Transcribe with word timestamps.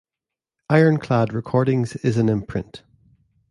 IronClad 0.71 1.31
Recordings 1.31 1.95
is 1.97 2.17
an 2.17 2.27
imprint. 2.27 2.81